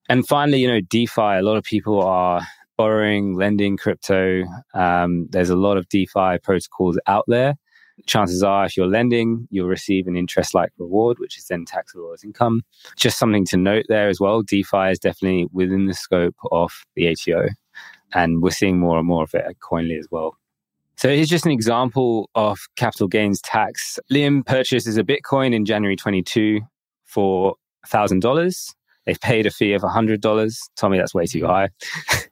[0.09, 1.21] And finally, you know, DeFi.
[1.21, 2.41] A lot of people are
[2.79, 4.45] borrowing, lending crypto.
[4.73, 7.57] Um, there's a lot of DeFi protocols out there.
[8.05, 12.13] Chances are, if you're lending, you'll receive an interest like reward, which is then taxable
[12.13, 12.63] as income.
[12.97, 17.09] Just something to note there as well DeFi is definitely within the scope of the
[17.09, 17.49] ATO,
[18.13, 20.37] and we're seeing more and more of it at Koinly as well.
[20.99, 23.99] So here's just an example of capital gains tax.
[24.11, 26.61] Liam purchases a Bitcoin in January 22
[27.05, 27.57] for
[27.87, 28.75] $1,000.
[29.07, 30.59] They've paid a fee of $100.
[30.77, 31.71] Tommy, that's way too high.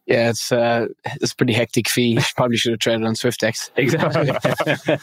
[0.06, 2.18] Yeah, it's uh, it's a pretty hectic fee.
[2.36, 3.70] Probably should have traded on Swyftx.
[3.78, 4.98] Exactly.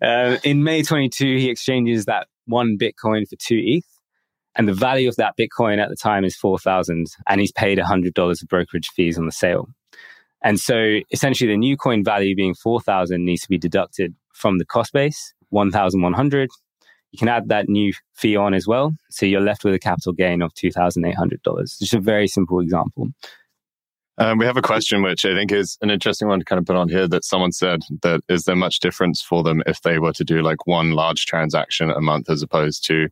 [0.00, 3.84] um, in May 22, he exchanges that one Bitcoin for two ETH.
[4.56, 7.06] And the value of that Bitcoin at the time is 4,000.
[7.28, 9.68] And he's paid $100 of brokerage fees on the sale.
[10.42, 14.64] And so essentially the new coin value being 4,000 needs to be deducted from the
[14.64, 16.48] cost base, 1,100.
[17.12, 18.94] You can add that new fee on as well.
[19.10, 21.78] So you're left with a capital gain of $2,800.
[21.78, 23.08] Just a very simple example.
[24.18, 26.64] Um, we have a question which I think is an interesting one to kind of
[26.64, 29.98] put on here that someone said that is there much difference for them if they
[29.98, 33.08] were to do like one large transaction a month as opposed to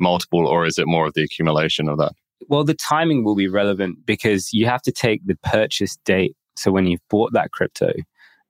[0.00, 2.12] multiple, or is it more of the accumulation of that?
[2.48, 6.36] Well, the timing will be relevant because you have to take the purchase date.
[6.56, 7.92] So when you've bought that crypto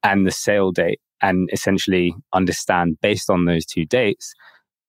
[0.03, 4.35] and the sale date and essentially understand based on those two dates,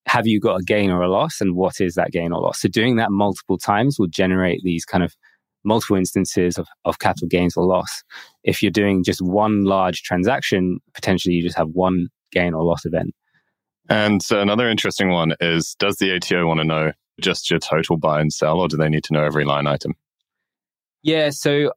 [0.09, 2.61] have you got a gain or a loss and what is that gain or loss?
[2.61, 5.15] So doing that multiple times will generate these kind of
[5.63, 8.03] multiple instances of, of capital gains or loss.
[8.43, 12.85] If you're doing just one large transaction, potentially you just have one gain or loss
[12.85, 13.13] event.
[13.87, 16.91] And so another interesting one is Does the ATO want to know
[17.21, 19.93] just your total buy and sell, or do they need to know every line item?
[21.03, 21.71] Yeah, so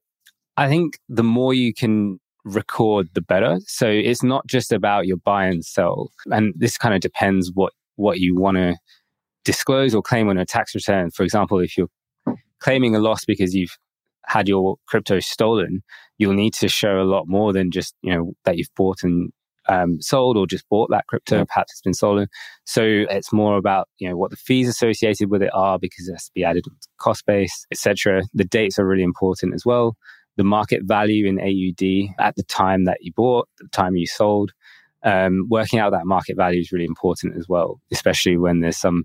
[0.56, 3.58] I think the more you can record, the better.
[3.66, 6.10] So it's not just about your buy and sell.
[6.26, 8.76] And this kind of depends what, what you want to
[9.44, 11.10] disclose or claim on a tax return.
[11.10, 11.88] For example, if you're
[12.60, 13.76] claiming a loss because you've
[14.26, 15.82] had your crypto stolen,
[16.18, 19.32] you'll need to show a lot more than just, you know, that you've bought and
[19.68, 21.44] um, sold or just bought that crypto, Yeah.
[21.44, 22.28] perhaps it's been stolen.
[22.64, 26.12] So it's more about, you know, what the fees associated with it are because it
[26.12, 28.22] has to be added to the cost base, etc.
[28.34, 29.96] The dates are really important as well.
[30.36, 34.52] The market value in AUD at the time that you bought, the time you sold.
[35.04, 39.04] Um, working out that market value is really important as well, especially when there's some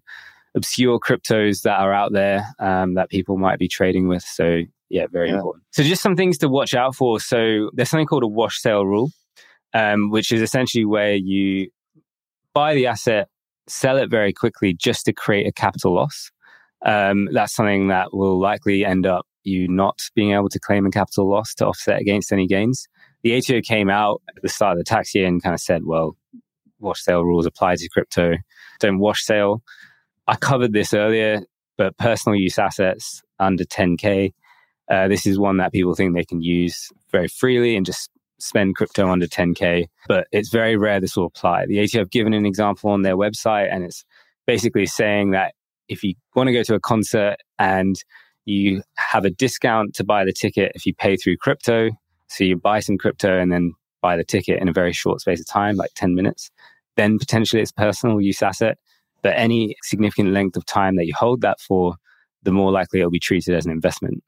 [0.55, 4.23] obscure cryptos that are out there um, that people might be trading with.
[4.23, 5.35] So yeah, very Yeah.
[5.35, 5.63] important.
[5.71, 7.19] So just some things to watch out for.
[7.19, 9.11] So there's something called a wash sale rule,
[9.73, 11.69] um, which is essentially where you
[12.53, 13.27] buy the asset,
[13.67, 16.31] sell it very quickly just to create a capital loss.
[16.85, 20.91] Um, that's something that will likely end up you not being able to claim a
[20.91, 22.87] capital loss to offset against any gains.
[23.27, 25.83] The ATO came out at the start of the tax year and kind of said,
[25.83, 26.15] well,
[26.79, 28.35] wash sale rules apply to crypto.
[28.79, 29.61] Don't wash sale.
[30.29, 31.41] I covered this earlier,
[31.77, 34.31] but personal use assets under 10K.
[34.89, 38.09] Uh, this is one that people think they can use very freely and just
[38.39, 41.65] spend crypto under 10K, but it's very rare this will apply.
[41.65, 44.05] The ATO have given an example on their website, and it's
[44.45, 45.53] basically saying that
[45.89, 48.01] if you want to go to a concert and
[48.45, 51.89] you have a discount to buy the ticket if you pay through crypto.
[52.27, 55.39] So you buy some crypto and then buy the ticket in a very short space
[55.39, 56.51] of time, like 10 minutes.
[56.95, 58.77] Then potentially it's personal use asset.
[59.23, 61.95] But any significant length of time that you hold that for,
[62.43, 64.23] the more likely it'll be treated as an investment.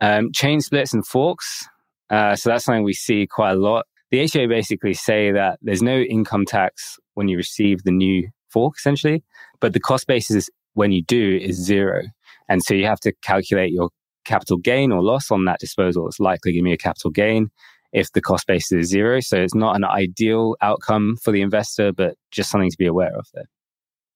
[0.00, 1.66] Um, chain splits and forks.
[2.10, 3.86] Uh, so that's something we see quite a lot.
[4.10, 8.74] The ATO basically say that there's no income tax when you receive the new fork,
[8.76, 9.24] essentially,
[9.60, 12.02] but the cost basis when you do is zero.
[12.48, 13.88] And so you have to calculate your
[14.24, 16.06] capital gain or loss on that disposal.
[16.08, 17.50] It's likely give me a capital gain
[17.92, 19.20] if the cost basis is zero.
[19.20, 23.14] So it's not an ideal outcome for the investor, but just something to be aware
[23.16, 23.48] of there.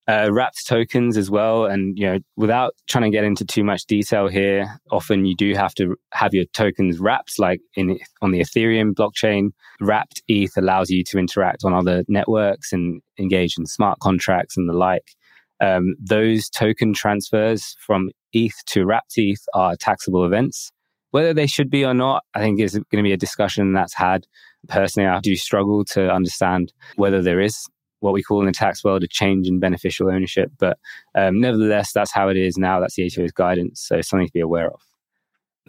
[0.09, 1.65] Uh, wrapped tokens as well.
[1.65, 5.53] And, you know, without trying to get into too much detail here, often you do
[5.53, 9.49] have to have your tokens wrapped, like in on the Ethereum blockchain.
[9.81, 14.69] Wrapped ETH allows you to interact on other networks and engage in smart contracts and
[14.69, 15.15] the like.
[15.59, 20.71] Um, those token transfers from ETH to wrapped ETH are taxable events.
[21.11, 23.93] Whether they should be or not, I think is going to be a discussion that's
[23.93, 24.27] had.
[24.67, 27.65] Personally, I do struggle to understand whether there is
[27.99, 30.51] what we call in the tax world a change in beneficial ownership.
[30.59, 30.77] But
[31.15, 32.79] um, nevertheless, that's how it is now.
[32.79, 33.81] That's the ATO's guidance.
[33.81, 34.86] So something to be aware of.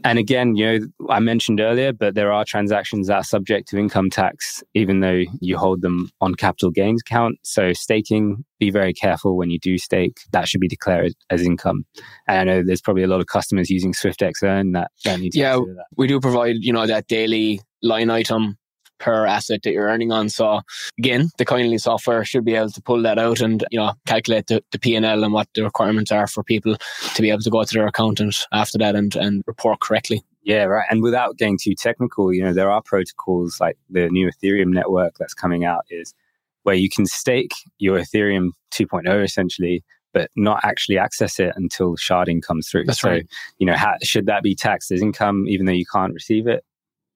[0.04, 3.78] And again, you know, I mentioned earlier, but there are transactions that are subject to
[3.78, 7.36] income tax, even though you hold them on capital gains account.
[7.42, 10.18] So staking, be very careful when you do stake.
[10.32, 11.84] That should be declared as income.
[12.26, 15.32] And I know there's probably a lot of customers using Swyftx Earn that, that need
[15.32, 15.58] to yeah,
[15.96, 18.58] we do provide, you know, that daily line item
[18.98, 20.28] per asset that you're earning on.
[20.28, 20.60] So
[20.98, 24.46] again, the Koinly software should be able to pull that out and you know calculate
[24.46, 26.76] the, the P and L and what the requirements are for people
[27.14, 30.22] to be able to go to their accountant after that and, and report correctly.
[30.42, 30.86] Yeah, right.
[30.90, 35.16] And without getting too technical, you know, there are protocols like the new Ethereum network
[35.18, 36.14] that's coming out is
[36.62, 39.84] where you can stake your Ethereum 2.0 essentially,
[40.14, 42.84] but not actually access it until sharding comes through.
[42.84, 43.26] That's so, right.
[43.58, 46.64] you know, how, should that be taxed as income even though you can't receive it?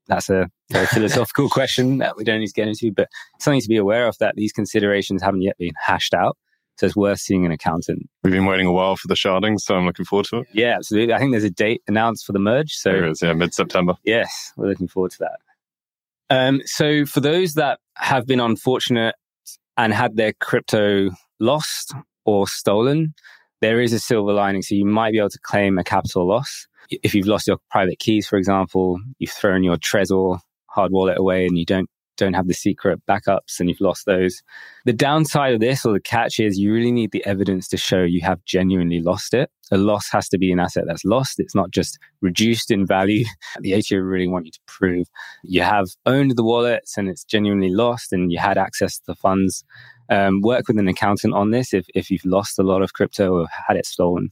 [0.07, 3.69] That's a very philosophical question that we don't need to get into, but something to
[3.69, 6.37] be aware of that these considerations haven't yet been hashed out.
[6.79, 8.09] So it's worth seeing an accountant.
[8.25, 10.49] We've been waiting a while for the sharding, so I'm looking forward to it.
[10.53, 11.15] Yeah, absolutely.
[11.15, 12.73] I think there's a date announced for the merge.
[12.73, 13.95] So there is, yeah, mid September.
[14.05, 15.38] Yes, we're looking forward to that.
[16.31, 19.15] Um, so for those that have been unfortunate
[19.77, 21.11] and had their crypto
[21.41, 23.15] lost or stolen,
[23.61, 24.62] there is a silver lining.
[24.62, 26.67] So you might be able to claim a capital loss
[27.02, 31.46] if you've lost your private keys, for example, you've thrown your Trezor hard wallet away
[31.46, 34.42] and you don't don't have the secret backups and you've lost those.
[34.85, 38.02] The downside of this or the catch is you really need the evidence to show
[38.02, 39.50] you have genuinely lost it.
[39.70, 41.40] A loss has to be an asset that's lost.
[41.40, 43.24] It's not just reduced in value.
[43.61, 45.07] The ATO really want you to prove
[45.42, 49.14] you have owned the wallets and it's genuinely lost and you had access to the
[49.14, 49.64] funds.
[50.09, 53.33] Um, work with an accountant on this if, if you've lost a lot of crypto
[53.33, 54.31] or had it stolen.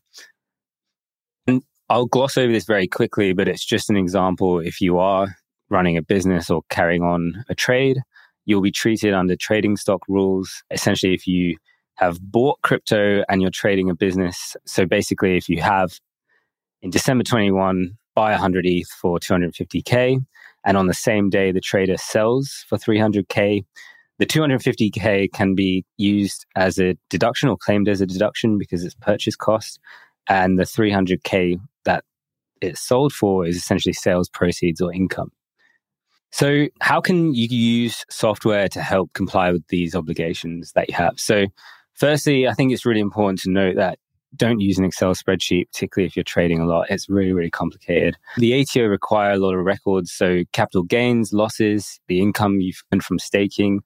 [1.91, 4.61] I'll gloss over this very quickly, but it's just an example.
[4.61, 5.35] If you are
[5.71, 7.99] running a business or carrying on a trade,
[8.45, 10.63] you'll be treated under trading stock rules.
[10.71, 11.57] Essentially, if you
[11.97, 15.99] have bought crypto and you're trading a business, so basically, if you have
[16.81, 20.25] in December 21, buy 100 ETH for 250K,
[20.65, 23.65] and on the same day the trader sells for 300K,
[24.21, 28.95] the 250K can be used as a deduction or claimed as a deduction because it's
[28.95, 29.81] purchase cost.
[30.29, 32.05] And the 300K that
[32.61, 35.33] it's sold for is essentially sales proceeds or income.
[36.33, 41.19] So, how can you use software to help comply with these obligations that you have?
[41.19, 41.47] So,
[41.95, 43.99] firstly, I think it's really important to note that
[44.37, 46.87] don't use an Excel spreadsheet, particularly if you're trading a lot.
[46.89, 48.17] It's really, really complicated.
[48.37, 50.13] The ATO require a lot of records.
[50.13, 53.81] So, capital gains, losses, the income you've earned from staking.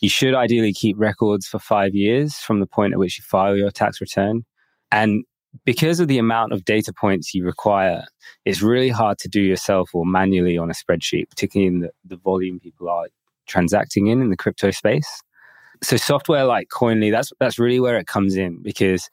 [0.00, 3.56] You should ideally keep records for five years from the point at which you file
[3.56, 4.44] your tax return.
[4.90, 5.24] And
[5.64, 8.04] because of the amount of data points you require,
[8.44, 12.16] it's really hard to do yourself or manually on a spreadsheet, particularly in the, the
[12.16, 13.06] volume people are
[13.46, 15.22] transacting in in the crypto space.
[15.82, 19.08] So software like Koinly, that's that's really where it comes in because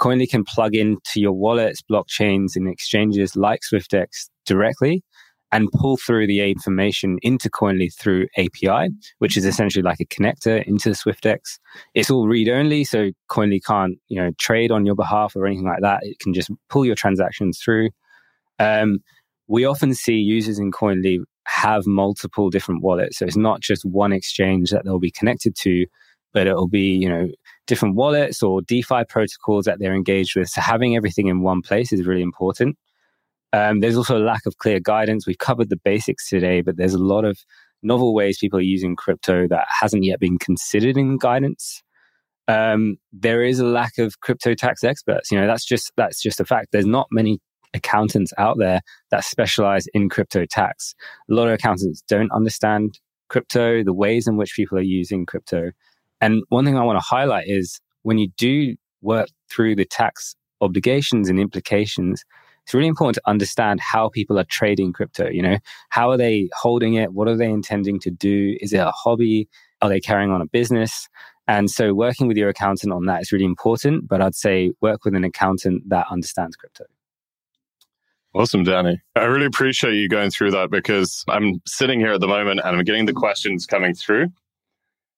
[0.00, 5.02] Koinly can plug into your wallets, blockchains, and exchanges like Swyftx directly
[5.50, 10.62] and pull through the information into Koinly through API, which is essentially like a connector
[10.64, 11.58] into Swyftx.
[11.94, 15.66] It's all read only, so Koinly can't, you know, trade on your behalf or anything
[15.66, 16.00] like that.
[16.02, 17.90] It can just pull your transactions through.
[18.58, 18.98] Um,
[19.46, 23.18] we often see users in Koinly have multiple different wallets.
[23.18, 25.86] So it's not just one exchange that they'll be connected to,
[26.34, 27.28] but it'll be, you know,
[27.66, 30.48] different wallets or DeFi protocols that they're engaged with.
[30.48, 32.76] So having everything in one place is really important.
[33.52, 35.26] Um, there's also a lack of clear guidance.
[35.26, 37.38] We've covered the basics today, but there's a lot of
[37.82, 41.82] novel ways people are using crypto that hasn't yet been considered in guidance.
[42.48, 45.30] um, there is a lack of crypto tax experts.
[45.30, 46.68] You know, that's just that's just a fact.
[46.72, 47.38] There's not many
[47.74, 48.80] accountants out there
[49.10, 50.94] that specialize in crypto tax.
[51.30, 55.70] A lot of accountants don't understand crypto, the ways in which people are using crypto.
[56.20, 60.34] And one thing I want to highlight is when you do work through the tax
[60.62, 62.24] obligations and implications,
[62.68, 65.26] it's really important to understand how people are trading crypto.
[65.30, 65.56] You know,
[65.88, 67.14] how are they holding it?
[67.14, 68.58] What are they intending to do?
[68.60, 69.48] Is it a hobby?
[69.80, 71.08] Are they carrying on a business?
[71.46, 74.06] And so working with your accountant on that is really important.
[74.06, 76.84] But I'd say work with an accountant that understands crypto.
[78.34, 79.00] Awesome, Danny.
[79.16, 82.76] I really appreciate you going through that because I'm sitting here at the moment and
[82.76, 84.26] I'm getting the questions coming through.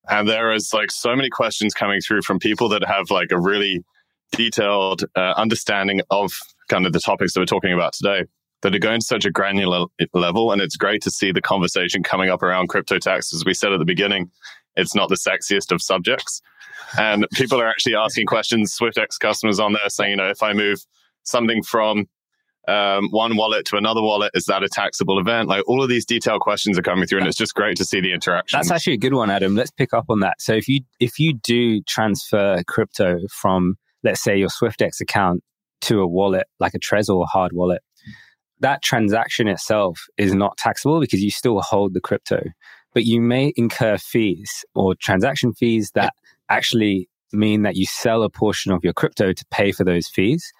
[0.08, 3.40] And there is like so many questions coming through from people that have like a
[3.40, 3.82] really
[4.30, 6.32] detailed uh, understanding of
[6.70, 8.24] kind of the topics that we're talking about today
[8.62, 10.52] that are going to such a granular level.
[10.52, 13.34] And it's great to see the conversation coming up around crypto tax.
[13.34, 14.30] As we said at the beginning,
[14.76, 16.40] it's not the sexiest of subjects.
[16.98, 20.52] And people are actually asking questions, Swyftx customers on there saying, you know, if I
[20.52, 20.78] move
[21.24, 22.06] something from
[22.68, 25.48] um, one wallet to another wallet, is that a taxable event?
[25.48, 28.00] Like all of these detailed questions are coming through, and it's just great to see
[28.00, 28.58] the interaction.
[28.58, 29.56] That's actually a good one, Adam.
[29.56, 30.40] Let's pick up on that.
[30.40, 35.42] So if you if you do transfer crypto from, let's say, your Swyftx account
[35.82, 37.82] to a wallet like a Trezor or hard wallet,
[38.60, 42.42] that transaction itself is not taxable because you still hold the crypto,
[42.92, 46.12] but you may incur fees or transaction fees that
[46.48, 50.52] actually mean that you sell a portion of your crypto to pay for those fees.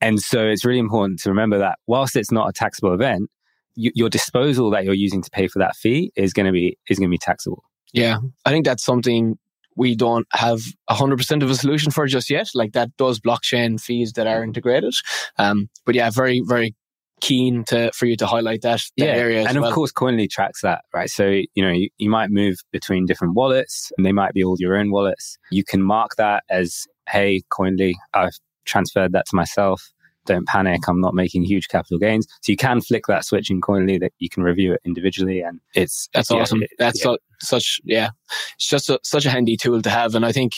[0.00, 3.30] And so it's really important to remember that whilst it's not a taxable event,
[3.74, 6.78] you, your disposal that you're using to pay for that fee is going to be
[6.88, 7.62] is going to be taxable.
[7.92, 9.38] Yeah, I think that's something
[9.76, 10.60] we don't have
[10.90, 12.48] 100% of a solution for just yet.
[12.54, 14.94] Like that does blockchain fees that are integrated.
[15.38, 16.74] Um, but yeah, very, very
[17.20, 19.12] keen to for you to highlight that, that yeah.
[19.12, 19.46] area.
[19.46, 19.72] and of well.
[19.72, 21.08] course, Koinly tracks that, right?
[21.08, 24.56] So, you know, you, you might move between different wallets and they might be all
[24.58, 25.38] your own wallets.
[25.50, 29.92] You can mark that as, hey, Koinly, I've transferred that to myself.
[30.26, 30.82] Don't panic.
[30.88, 32.26] I'm not making huge capital gains.
[32.42, 35.40] So you can flick that switch in Koinly that you can review it individually.
[35.40, 36.62] And it's, that's yeah, awesome.
[36.62, 37.12] it- that's yeah.
[37.12, 38.10] su- such, yeah,
[38.56, 40.14] it's just a, such a handy tool to have.
[40.14, 40.54] And I think,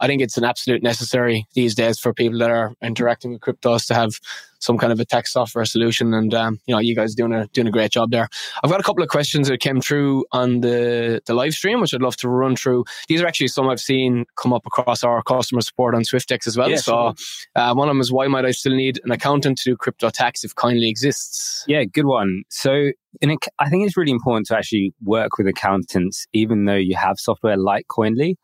[0.00, 3.86] I think it's an absolute necessary these days for people that are interacting with cryptos
[3.86, 4.18] to have
[4.58, 6.14] some kind of a tech software solution.
[6.14, 8.28] And, um, you know, you guys doing a, doing a great job there.
[8.62, 11.94] I've got a couple of questions that came through on the, the live stream, which
[11.94, 12.84] I'd love to run through.
[13.08, 16.56] These are actually some I've seen come up across our customer support on Swyftx as
[16.56, 16.70] well.
[16.70, 17.14] Yeah, so,
[17.54, 20.10] uh, one of them is why might I still need an accountant to do crypto
[20.10, 21.64] tax if Koinly exists?
[21.68, 22.42] Yeah, good one.
[22.48, 22.90] So,
[23.20, 26.96] in a, I think it's really important to actually work with accountants, even though you
[26.96, 28.36] have software like Koinly.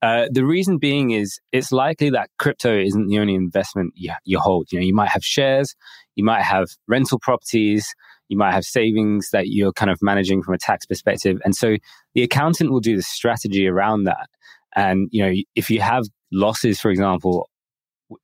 [0.00, 4.38] Uh, the reason being is it's likely that crypto isn't the only investment you, you
[4.38, 4.70] hold.
[4.70, 5.74] You know, you might have shares,
[6.14, 7.92] you might have rental properties,
[8.28, 11.76] you might have savings that you're kind of managing from a tax perspective, and so
[12.14, 14.28] the accountant will do the strategy around that.
[14.76, 17.48] And you know, if you have losses, for example,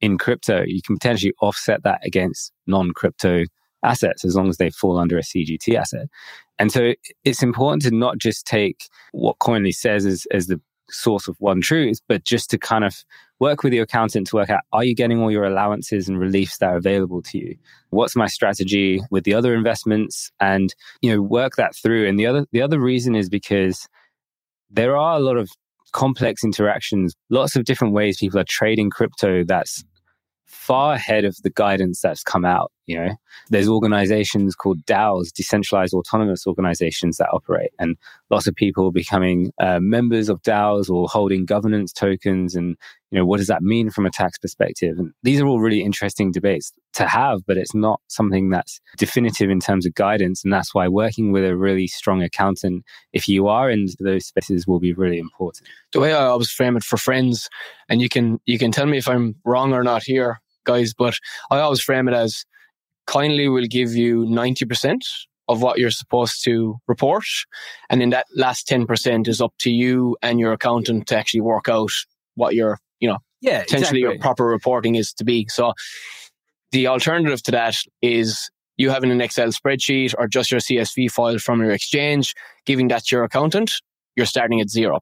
[0.00, 3.44] in crypto, you can potentially offset that against non-crypto
[3.82, 6.06] assets as long as they fall under a CGT asset.
[6.58, 6.94] And so
[7.24, 10.60] it's important to not just take what Koinly says as, as the
[10.90, 13.04] source of one truth, but just to kind of
[13.40, 16.58] work with your accountant to work out are you getting all your allowances and reliefs
[16.58, 17.56] that are available to you?
[17.90, 20.30] What's my strategy with the other investments?
[20.40, 22.08] And you know, work that through.
[22.08, 23.86] And the other the other reason is because
[24.70, 25.50] there are a lot of
[25.92, 29.84] complex interactions, lots of different ways people are trading crypto that's
[30.54, 32.70] far ahead of the guidance that's come out.
[32.86, 33.16] You know,
[33.48, 37.96] there's organizations called DAOs, decentralized autonomous organizations that operate, and
[38.30, 42.54] lots of people becoming uh, members of DAOs or holding governance tokens.
[42.54, 42.76] And
[43.10, 44.98] you know, what does that mean from a tax perspective?
[44.98, 49.48] And these are all really interesting debates to have, but it's not something that's definitive
[49.48, 50.44] in terms of guidance.
[50.44, 52.84] And that's why working with a really strong accountant,
[53.14, 55.66] if you are in those spaces, will be really important.
[55.92, 57.48] the way I always frame it for friends,
[57.88, 61.14] and you can you can tell me if I'm wrong or not here, guys, but
[61.50, 62.44] I always frame it as
[63.06, 65.04] Koinly will give you ninety percent
[65.46, 67.24] of what you're supposed to report,
[67.90, 71.42] and then that last ten percent is up to you and your accountant to actually
[71.42, 71.90] work out
[72.34, 75.46] what your you know Yeah, potentially your proper reporting is to be.
[75.50, 75.74] So
[76.72, 81.38] the alternative to that is you having an Excel spreadsheet or just your CSV file
[81.38, 82.34] from your exchange,
[82.66, 83.70] giving that to your accountant,
[84.16, 85.00] you're starting at 0%.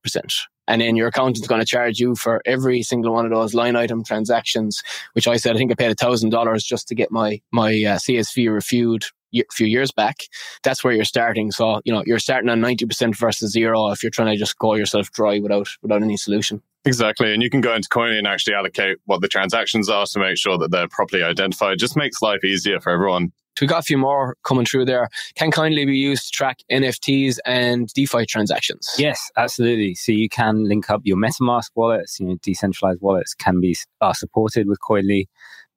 [0.68, 3.76] And then your accountant's going to charge you for every single one of those line
[3.76, 4.82] item transactions,
[5.14, 7.70] which I said, I think I paid a thousand dollars just to get my, my
[7.70, 9.04] uh, CSV reviewed
[9.34, 10.24] a few years back.
[10.62, 11.50] That's where you're starting.
[11.50, 14.74] So, you know, you're starting on 90% versus zero if you're trying to just go
[14.74, 16.62] yourself dry without, without any solution.
[16.84, 17.32] Exactly.
[17.32, 20.36] And you can go into Koinly and actually allocate what the transactions are to make
[20.36, 21.78] sure that they're properly identified.
[21.78, 23.32] Just makes life easier for everyone.
[23.60, 25.08] We got a few more coming through there.
[25.34, 28.88] Can Koinly be used to track NFTs and DeFi transactions.
[28.98, 29.94] Yes, absolutely.
[29.94, 32.18] So you can link up your MetaMask wallets.
[32.18, 35.26] You know, decentralized wallets can be are supported with Koinly.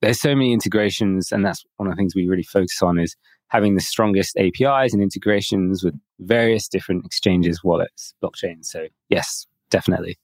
[0.01, 3.15] There's so many integrations, and that's one of the things we really focus on is
[3.47, 8.65] having the strongest APIs and integrations with various different exchanges, wallets, blockchains.
[8.65, 10.17] So yes, definitely.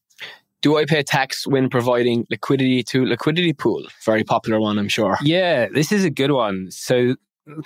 [0.62, 3.84] Do I pay tax when providing liquidity to liquidity pool?
[4.06, 5.18] Very popular one, I'm sure.
[5.24, 6.70] Yeah, this is a good one.
[6.70, 7.16] So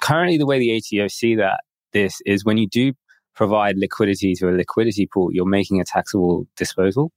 [0.01, 1.61] currently the way the ATO see that
[1.93, 2.93] this is when you do
[3.35, 7.11] provide liquidity to a liquidity pool, you're making a taxable disposal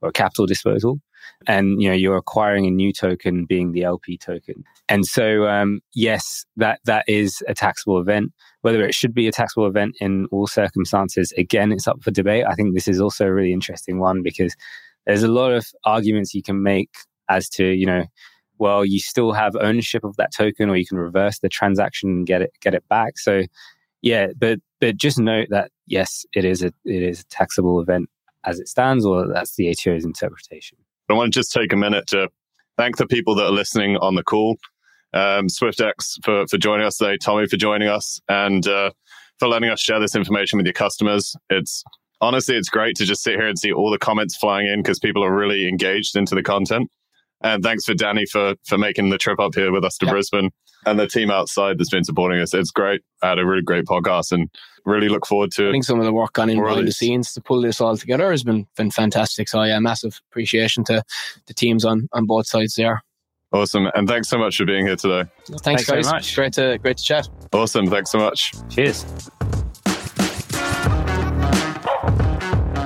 [0.00, 1.00] or a capital disposal.
[1.46, 4.64] And you know you're acquiring a new token, being the LP token.
[4.88, 8.32] And so, um, yes, that that is a taxable event.
[8.62, 12.44] Whether it should be a taxable event in all circumstances, again, it's up for debate.
[12.48, 14.56] I think this is also a really interesting one because
[15.06, 16.90] there's a lot of arguments you can make
[17.28, 18.04] as to you know
[18.60, 22.26] well, you still have ownership of that token, or you can reverse the transaction and
[22.26, 23.18] get it get it back.
[23.18, 23.42] So,
[24.02, 28.08] yeah, but but just note that yes, it is a it is a taxable event
[28.44, 30.78] as it stands, or that's the ATO's interpretation.
[31.08, 32.28] I want to just take a minute to
[32.76, 34.56] thank the people that are listening on the call.
[35.12, 38.90] Um, Swyftx for for joining us today, Tommy for joining us, and uh,
[39.38, 41.34] for letting us share this information with your customers.
[41.48, 41.82] It's
[42.20, 44.98] honestly, it's great to just sit here and see all the comments flying in because
[44.98, 46.90] people are really engaged into the content.
[47.42, 50.14] And thanks for Danny for for making the trip up here with us to yep.
[50.14, 50.50] Brisbane
[50.86, 52.54] and the team outside that's been supporting us.
[52.54, 53.02] It's great.
[53.22, 54.50] I had a really great podcast and
[54.84, 55.68] really look forward to.
[55.68, 57.96] I think some of the work gone in behind the scenes to pull this all
[57.96, 59.48] together has been been fantastic.
[59.48, 61.02] So yeah, massive appreciation to
[61.46, 63.02] the teams on on both sides there.
[63.52, 65.28] Awesome, and thanks so much for being here today.
[65.48, 66.06] Well, thanks, thanks, guys.
[66.06, 66.36] much.
[66.36, 67.28] Great to great to chat.
[67.52, 67.88] Awesome.
[67.88, 68.52] Thanks so much.
[68.68, 69.04] Cheers.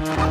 [0.00, 0.29] You.